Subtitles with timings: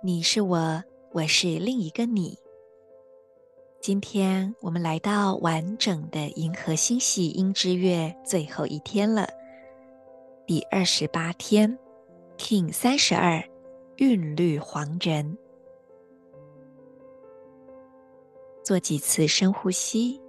[0.00, 0.80] 你是我，
[1.10, 2.38] 我是另一个你。
[3.80, 9.28] 今天我们来到完整的银河星系音之月最后一天了，
[10.46, 11.76] 第二十八天
[12.36, 13.42] ，King 三十二，
[13.96, 15.36] 韵律黄人。
[18.62, 20.20] 做几次深呼吸，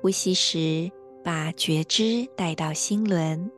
[0.00, 0.90] 呼吸时
[1.22, 3.48] 把觉知带到心轮。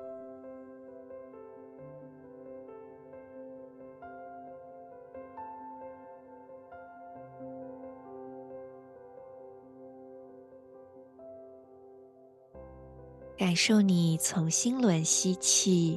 [13.39, 15.97] 感受你从心轮吸气、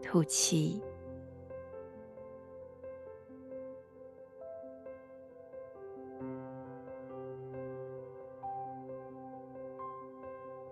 [0.00, 0.80] 吐气，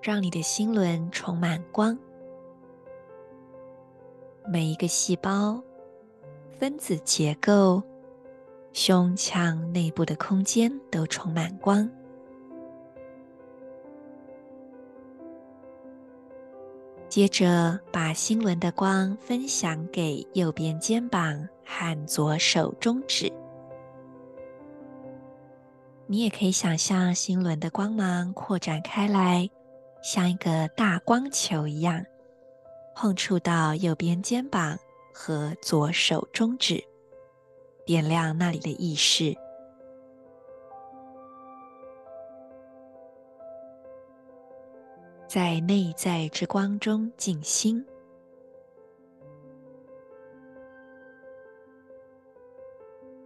[0.01, 1.99] 让你的心轮充满光，
[4.47, 5.61] 每一个细胞、
[6.57, 7.83] 分子结构、
[8.73, 11.91] 胸腔内部的空间都充满光。
[17.09, 23.33] 接着，把心轮的光分享给右边肩膀和左手中指。
[26.07, 29.49] 你也可以想象心轮的光芒扩展开来，
[30.03, 32.05] 像一个大光球一样，
[32.95, 34.79] 碰触到右边肩膀
[35.13, 36.85] 和左手中指，
[37.87, 39.35] 点亮那里的意识。
[45.29, 47.85] 在内在之光中静心。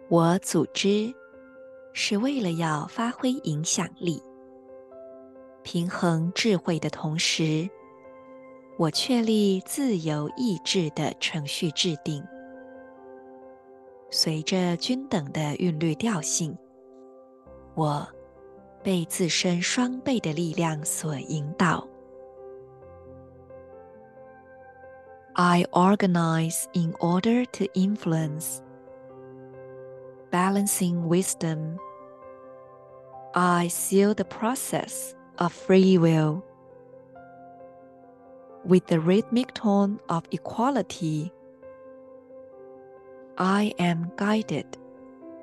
[0.09, 1.15] 我组织
[1.93, 4.21] 是为了要发挥影响力，
[5.63, 7.71] 平衡智慧的同时，
[8.77, 12.21] 我确立自由意志的程序制定，
[14.11, 16.59] 随着均等的韵律调性，
[17.77, 18.05] 我
[18.83, 21.89] 被自身双倍的力量所引导。
[25.37, 28.63] I organize in order to influence,
[30.31, 31.79] balancing wisdom.
[33.35, 36.45] I seal the process of free will
[38.65, 41.33] with the rhythmic tone of equality.
[43.39, 44.67] I am guided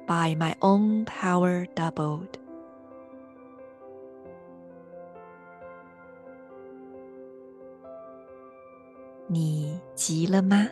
[0.07, 2.38] by my own power doubled.
[9.31, 10.67] 你急了吗？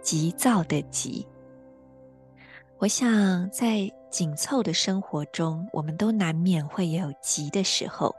[0.00, 1.26] 急躁的急。
[2.78, 8.14] 我想，在紧凑的生活中，我们都难免会有急的时候。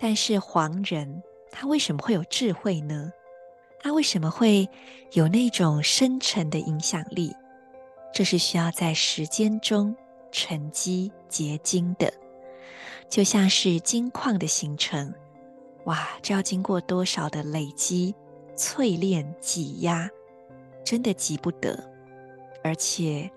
[0.00, 3.12] 但是黄人，他为什么会有智慧呢？
[3.78, 4.66] 他为什么会
[5.12, 7.30] 有那种深沉的影响力？
[8.12, 9.94] 这是需要在时间中
[10.30, 12.12] 沉积结晶的，
[13.08, 15.12] 就像是金矿的形成。
[15.84, 18.14] 哇，这要经过多少的累积、
[18.56, 20.08] 淬炼、挤压，
[20.84, 21.76] 真的急不得。
[22.62, 23.28] 而且，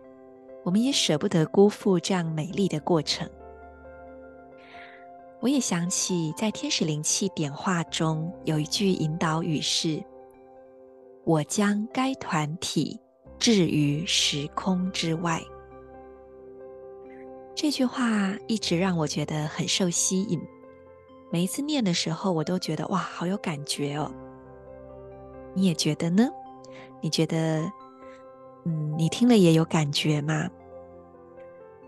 [0.64, 3.28] 我们也舍不得辜负这样美丽的过程。
[5.40, 10.04] 我也想起，在天使灵气点化中有一句引导语是
[11.26, 13.00] ：“我将该团体
[13.40, 15.42] 置于时空之外。”
[17.56, 20.40] 这句话一直让我觉得很受吸引。
[21.36, 24.10] 每一次念的时候，我都觉得哇，好有感觉哦。
[25.54, 26.30] 你也觉得呢？
[27.02, 27.70] 你觉得，
[28.64, 30.50] 嗯，你听了也有感觉吗？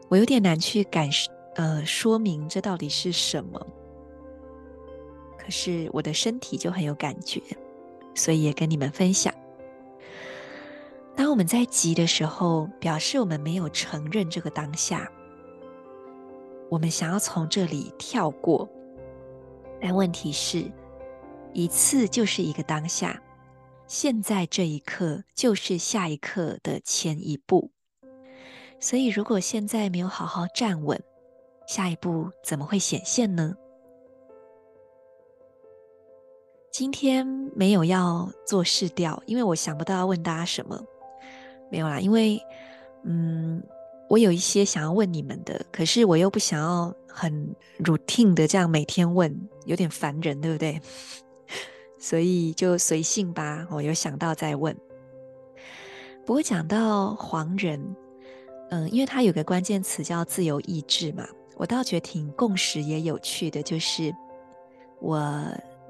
[0.09, 1.09] 我有点难去感
[1.55, 3.65] 呃说明这到底是什么。
[5.37, 7.41] 可是我的身体就很有感觉，
[8.15, 9.33] 所以也跟你们分享。
[11.15, 15.09] 当我们在急的时候，表示我们没有承认这个当下，
[16.67, 18.67] 我们想要从这里跳过。
[19.81, 20.71] 但问题是，
[21.53, 23.21] 一次就是一个当下，
[23.87, 27.71] 现在这一刻就是下一刻的前一步。
[28.79, 31.01] 所以如果现在没有好好站稳，
[31.67, 33.55] 下一步怎么会显现呢？
[36.71, 37.25] 今天
[37.55, 40.79] 没有要做试调，因为我想不到要问大家什么，
[41.71, 41.99] 没有啦。
[41.99, 42.39] 因为，
[43.03, 43.63] 嗯，
[44.09, 50.79] 我有一些想要问你们的，可是我又不想要很 routine 的这样每天问，有点烦人，对不对？
[51.99, 54.75] 所以就随性吧，我有想到再问。
[56.25, 57.81] 不过讲到黄人，
[58.69, 61.25] 嗯，因为他有个关键词叫自由意志嘛，
[61.55, 64.13] 我倒觉得挺共识也有趣的，就是
[64.99, 65.45] 我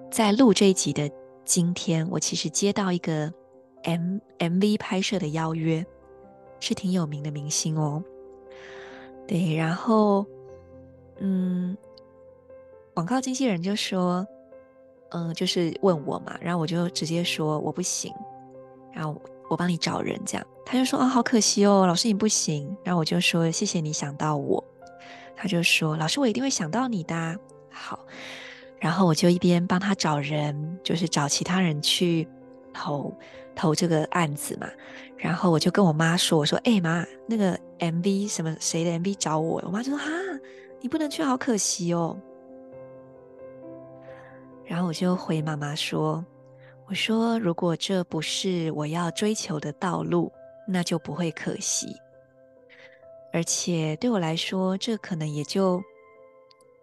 [0.09, 1.09] 在录这一集的
[1.43, 3.31] 今天，我其实接到一个
[3.83, 5.85] M MV 拍摄的邀约，
[6.59, 8.03] 是挺有名的明星哦。
[9.27, 10.25] 对，然后，
[11.19, 11.77] 嗯，
[12.93, 14.25] 广告经纪人就说。
[15.11, 18.13] 嗯，就是问我嘛，然后我就直接说我不行，
[18.91, 19.15] 然后
[19.49, 20.45] 我帮你找人这样。
[20.65, 22.75] 他就说啊，好可惜哦，老师你不行。
[22.83, 24.61] 然后我就说谢谢你想到我。
[25.33, 27.39] 他就说老师我一定会想到你的。
[27.71, 28.05] 好，
[28.81, 32.27] 然后我就一边帮他找人，就是找其他人去
[32.73, 33.13] 投
[33.57, 34.69] 投这个案子嘛。
[35.17, 39.59] 然后我就跟我妈说，我说哎妈，那个 MV 什么谁的 MV 找我？
[39.65, 40.07] 我妈就说哈，
[40.79, 42.15] 你不能去，好可惜哦。
[44.63, 46.23] 然后我就回妈妈说
[46.87, 50.31] ：“我说，如果这不是我要追求的道路，
[50.67, 51.95] 那就不会可惜。
[53.33, 55.81] 而且对我来说，这可能也就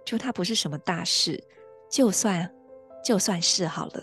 [0.05, 1.43] 就它不是什么大事。
[1.91, 2.51] 就算
[3.05, 4.03] 就算是好了，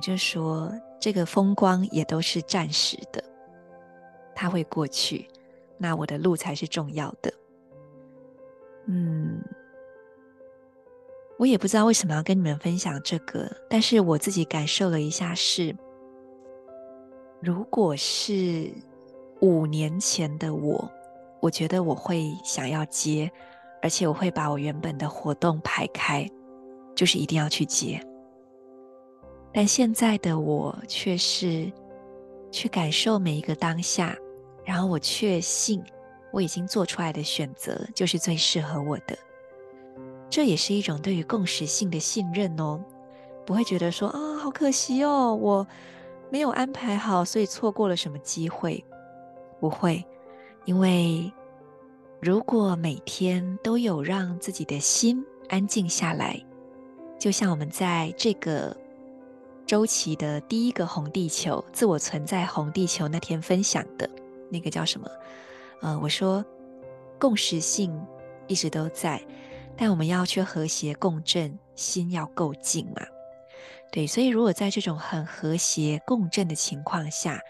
[0.00, 3.22] 就说这个风光也都是暂时的，
[4.34, 5.28] 它会过去。
[5.78, 7.32] 那我的路才是重要的。
[8.86, 9.40] 嗯。”
[11.38, 15.74] 我也不知道为什么要跟你们分享这个，但是我自己感受了一下是，
[17.40, 18.70] 如果是
[19.40, 20.86] 五年前的我，
[21.40, 23.32] 我觉得我会想要接，
[23.80, 26.28] 而且我会把我原本的活动排开，
[26.94, 27.98] 就是一定要去接。
[29.52, 31.70] 但现在的我却是
[32.50, 34.16] 去感受每一个当下，
[34.64, 35.82] 然后我确信
[36.32, 39.18] 我已经做出来的选择就是最适合我的。
[40.28, 42.80] 这也是一种对于共识性的信任哦，
[43.44, 45.66] 不会觉得说啊，好可惜哦，我
[46.30, 48.84] 没有安排好，所以错过了什么机会。
[49.58, 50.04] 不会，
[50.64, 51.30] 因为
[52.20, 56.40] 如果每天都有让自己的心安静下来，
[57.18, 58.74] 就像我们在这个
[59.70, 64.10] 周期的第一个红地球自我存在红地球那天分享的
[64.50, 65.08] 那个叫什么？
[65.80, 66.44] 呃，我说
[67.20, 67.96] 共识性
[68.48, 69.22] 一直都在。
[69.76, 73.06] 但我们要去和谐共振，心要够静嘛。
[73.92, 77.40] 对，所以如果在这种很和谐共振的情况下，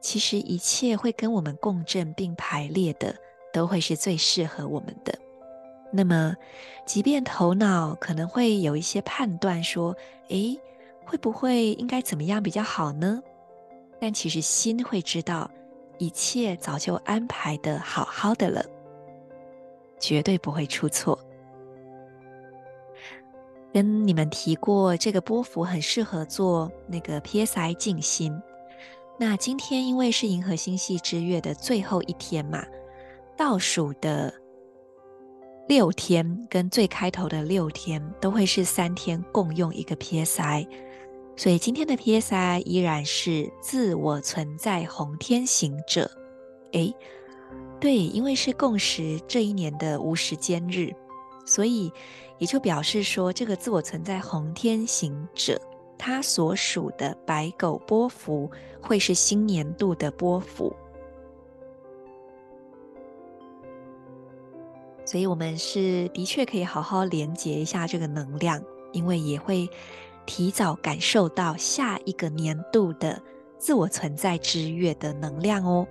[0.00, 3.14] 其实一切会跟我们共振并排列的，
[3.52, 5.12] 都会是最适合我们的。
[5.92, 6.34] 那么，
[6.86, 9.94] 即便头脑可能会有一些判断，说
[10.30, 10.58] ：“诶，
[11.08, 13.20] 会不会应该怎么样比较好呢？”
[14.00, 15.50] 但其实心会知道，
[15.98, 18.64] 一切早就安排得好好的了，
[19.98, 21.18] 绝对不会出错。
[23.72, 28.40] 跟你们提过，这个波幅很适合做那个 PSI 静心。
[29.18, 32.64] 那今天因为是银河星系之月的最后一天嘛，
[33.36, 34.32] 倒数的
[35.66, 40.66] 六天跟最开头的六天都会是三天共用一个 PSI，
[41.38, 46.10] 所以今天的 PSI 依然是自我存在红天行者。
[46.72, 46.92] 诶，
[47.78, 50.92] 对，因为是共识这一年的无时间日，
[51.46, 51.90] 所以。
[52.38, 55.60] 也就表示说，这个自我存在红天行者，
[55.98, 58.48] 他所属的白狗波幅
[58.80, 60.72] 会是新年度的波幅，
[65.04, 69.68] 所以我们是的确可以好好连接一下这个能量，因为也会
[70.28, 73.18] 提早感受到下一个年度的
[73.56, 75.88] 自我存在之月的能量哦。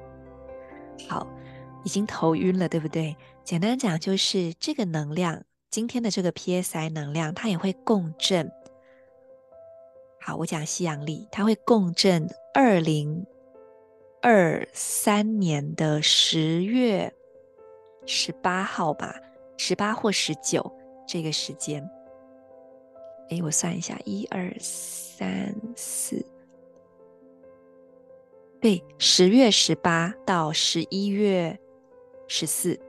[1.10, 1.28] 好，
[1.84, 3.18] 已经头晕了，对不对？
[3.44, 5.44] 简单讲，就是这个能量。
[5.72, 8.52] 今天的这个 PSI 能量，它也会共振。
[10.22, 13.26] 好，我讲西洋历，它会共振二零
[14.22, 17.12] 二三年的十月
[18.06, 19.16] 十八号吧，
[19.58, 20.72] 十八或十九
[21.08, 21.90] 这个时间。
[23.30, 26.26] 哎，我算一下，一二三四，
[28.62, 31.60] 对，十月十八到十一月
[32.28, 32.80] 十四。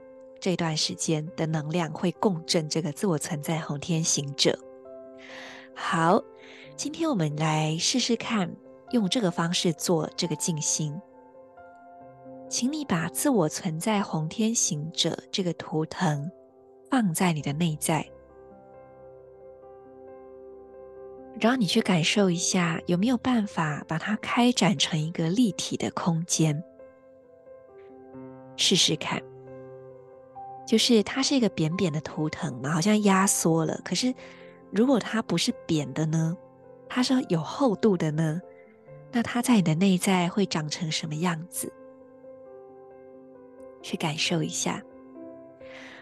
[0.41, 4.57] 这段时间的能量会共振这个自我存在红天行者。
[5.75, 6.23] 好，
[6.77, 8.49] 今天我们来试试看，
[8.91, 10.97] 用这个方式做这个静心。
[12.47, 16.31] 请你把自我存在红天行者这个图腾
[16.89, 18.09] 放在你的内在，
[21.39, 26.61] 然后你去感受一下，有没有办法把它开展成一个立体的空间？
[28.57, 29.21] 试试看，
[30.67, 33.79] 就是它是一个扁扁的图腾嘛，好像压缩了。
[33.85, 34.13] 可是
[34.69, 36.35] 如果它不是扁的呢？
[36.89, 38.41] 它是有厚度的呢？
[39.11, 41.71] 那它在你的内在会长成什么样子？
[43.81, 44.83] 去感受一下，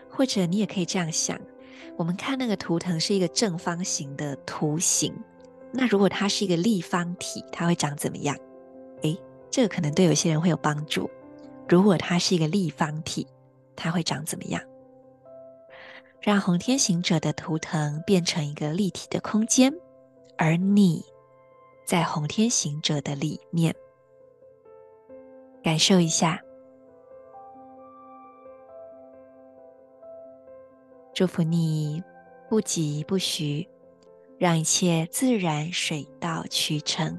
[0.10, 1.40] 或者你也可以这样想：
[1.96, 5.14] 我们看那个图腾是一个正方形的图形，
[5.72, 8.36] 那如果它是一个立方体，它会长怎么样？
[9.02, 11.10] 诶，这个可能对有些人会有帮助。
[11.68, 13.26] 如果它是一个立方体，
[13.76, 14.62] 它会长怎么样？
[16.22, 19.74] 让红天行者的图腾变成一个立体的空间，
[20.38, 21.04] 而你
[21.86, 23.74] 在红天行者的里面，
[25.64, 26.42] 感受一下。
[31.18, 32.04] 祝福你，
[32.48, 33.68] 不疾不徐，
[34.38, 37.18] 让一切自然水到渠成。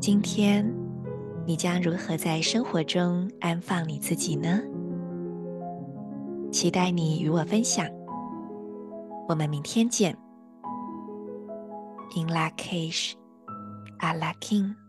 [0.00, 0.68] 今天
[1.46, 4.60] 你将如何在生活中安放你自己呢？
[6.50, 7.86] 期待你与我分享。
[9.28, 10.21] 我们明天见。
[12.16, 13.16] in la cage,
[14.00, 14.81] a la king.